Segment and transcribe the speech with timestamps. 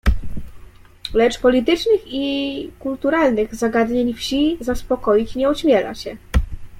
[1.13, 6.17] "Lecz politycznych i kulturalnych zagadnień wsi zaspokoić nie ośmiela się."